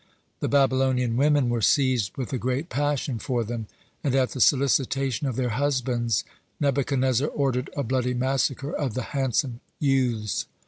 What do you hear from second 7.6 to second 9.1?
a bloody massacre of the